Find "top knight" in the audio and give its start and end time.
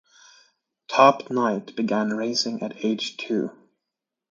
0.87-1.75